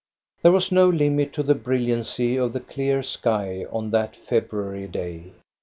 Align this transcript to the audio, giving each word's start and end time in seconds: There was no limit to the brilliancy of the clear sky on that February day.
There 0.41 0.51
was 0.51 0.71
no 0.71 0.89
limit 0.89 1.31
to 1.33 1.43
the 1.43 1.53
brilliancy 1.53 2.35
of 2.35 2.53
the 2.53 2.59
clear 2.59 3.03
sky 3.03 3.67
on 3.71 3.91
that 3.91 4.15
February 4.15 4.87
day. 4.87 5.31